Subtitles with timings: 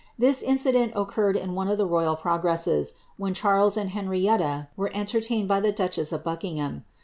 [0.19, 5.47] Tills incident occurred in one of the royal progresses, when Charles v.] Henrietta w^ere entertained
[5.47, 6.83] by the duchess of Buckingham.